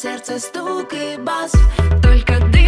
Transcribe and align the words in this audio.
сердце 0.00 0.38
стук 0.38 0.94
и 0.94 1.18
бас 1.18 1.52
Только 2.02 2.40
ты. 2.50 2.59